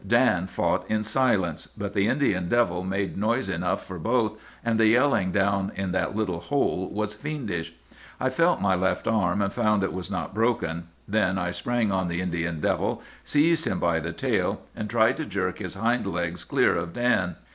"'Dan 0.07 0.47
fought 0.47 0.89
in 0.89 1.03
silence; 1.03 1.67
but 1.77 1.93
the 1.93 2.07
Indian 2.07 2.49
devil 2.49 2.83
made 2.83 3.15
noise 3.15 3.47
enough 3.47 3.85
for 3.85 3.99
both, 3.99 4.33
and 4.65 4.79
the 4.79 4.87
yelling 4.87 5.29
down 5.31 5.71
in 5.75 5.91
that 5.91 6.15
little 6.15 6.39
hole 6.39 6.89
was 6.91 7.13
fiendish. 7.13 7.73
I 8.19 8.31
felt 8.31 8.59
my 8.59 8.73
left 8.73 9.05
arm, 9.07 9.43
and 9.43 9.53
found 9.53 9.83
it 9.83 9.93
was 9.93 10.09
not 10.09 10.33
broken. 10.33 10.87
Then 11.07 11.37
I 11.37 11.51
sprang 11.51 11.91
on 11.91 12.07
the 12.07 12.19
Indian 12.19 12.59
devil, 12.59 13.03
seized 13.23 13.65
him 13.65 13.79
by 13.79 13.99
the 13.99 14.11
tail, 14.11 14.61
and 14.75 14.89
tried 14.89 15.17
to 15.17 15.25
jerk 15.25 15.59
his 15.59 15.75
hind 15.75 16.07
legs 16.07 16.43
clear 16.45 16.75
of 16.77 16.93
Dan. 16.93 17.35